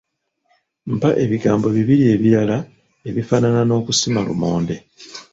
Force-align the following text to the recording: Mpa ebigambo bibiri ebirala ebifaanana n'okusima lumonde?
Mpa 0.95 1.09
ebigambo 1.23 1.67
bibiri 1.75 2.03
ebirala 2.15 2.57
ebifaanana 3.09 3.61
n'okusima 3.65 4.19
lumonde? 4.27 4.75